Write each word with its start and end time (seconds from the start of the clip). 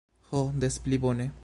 Ho, 0.31 0.39
des 0.65 0.79
pli 0.87 1.01
bone. 1.07 1.31